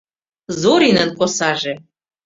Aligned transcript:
Зоринын 0.61 1.09
косаже. 1.17 1.73